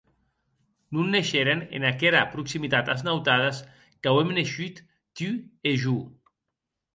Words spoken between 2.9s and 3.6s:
as nautades